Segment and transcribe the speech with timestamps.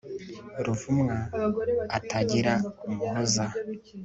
[0.65, 1.15] ruvumwa,
[1.97, 2.53] atagira
[2.87, 3.45] umuhoza